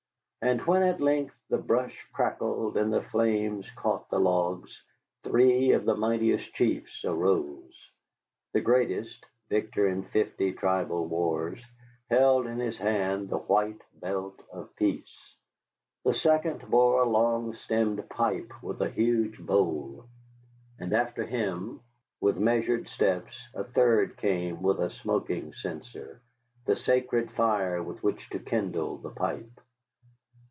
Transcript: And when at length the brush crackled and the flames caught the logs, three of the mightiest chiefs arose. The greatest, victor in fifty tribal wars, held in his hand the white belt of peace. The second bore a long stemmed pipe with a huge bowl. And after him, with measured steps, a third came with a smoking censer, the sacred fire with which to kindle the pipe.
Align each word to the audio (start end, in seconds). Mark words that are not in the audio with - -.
And 0.43 0.59
when 0.65 0.81
at 0.81 0.99
length 0.99 1.35
the 1.51 1.59
brush 1.59 1.95
crackled 2.13 2.75
and 2.75 2.91
the 2.91 3.03
flames 3.03 3.69
caught 3.75 4.09
the 4.09 4.19
logs, 4.19 4.75
three 5.21 5.73
of 5.73 5.85
the 5.85 5.93
mightiest 5.93 6.51
chiefs 6.55 7.05
arose. 7.05 7.91
The 8.53 8.59
greatest, 8.61 9.23
victor 9.49 9.87
in 9.87 10.01
fifty 10.01 10.51
tribal 10.53 11.05
wars, 11.05 11.63
held 12.09 12.47
in 12.47 12.57
his 12.57 12.75
hand 12.75 13.29
the 13.29 13.37
white 13.37 13.83
belt 13.93 14.39
of 14.51 14.75
peace. 14.77 15.15
The 16.05 16.13
second 16.15 16.61
bore 16.71 17.03
a 17.03 17.07
long 17.07 17.53
stemmed 17.53 18.09
pipe 18.09 18.51
with 18.63 18.81
a 18.81 18.89
huge 18.89 19.37
bowl. 19.37 20.05
And 20.79 20.91
after 20.91 21.23
him, 21.23 21.81
with 22.19 22.39
measured 22.39 22.89
steps, 22.89 23.39
a 23.53 23.63
third 23.63 24.17
came 24.17 24.63
with 24.63 24.79
a 24.79 24.89
smoking 24.89 25.53
censer, 25.53 26.19
the 26.65 26.75
sacred 26.75 27.29
fire 27.31 27.83
with 27.83 28.01
which 28.01 28.27
to 28.31 28.39
kindle 28.39 28.97
the 28.97 29.11
pipe. 29.11 29.45